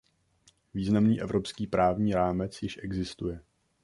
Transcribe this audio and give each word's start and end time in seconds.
Významný 0.73 1.21
evropský 1.21 1.67
právní 1.67 2.13
rámec 2.13 2.61
již 2.63 2.79
existuje. 2.83 3.41